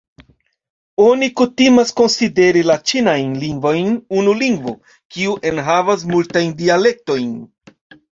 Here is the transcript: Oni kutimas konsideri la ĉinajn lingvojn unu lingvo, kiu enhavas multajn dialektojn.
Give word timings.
Oni 1.01 1.27
kutimas 1.41 1.91
konsideri 1.99 2.63
la 2.69 2.77
ĉinajn 2.91 3.35
lingvojn 3.43 3.91
unu 4.21 4.33
lingvo, 4.39 4.73
kiu 5.17 5.35
enhavas 5.51 6.07
multajn 6.15 6.57
dialektojn. 6.63 7.29